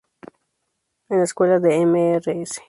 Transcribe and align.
En 1.09 1.19
la 1.19 1.25
escuela 1.25 1.59
de 1.59 1.77
Mrs. 1.85 2.59